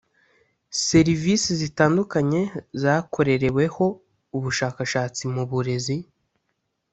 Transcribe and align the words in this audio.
Serivisi 0.87 1.51
zitandukanye 1.61 2.41
zakorereweho 2.81 3.85
ubushakashatsi 4.37 5.23
mu 5.33 5.43
burezi 5.51 5.95